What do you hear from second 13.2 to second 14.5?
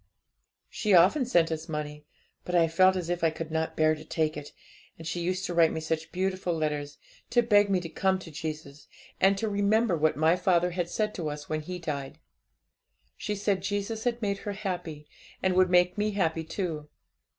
said Jesus had made